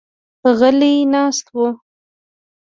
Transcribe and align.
غلي 0.59 0.95
ناست 1.11 1.45
وو. 1.55 1.67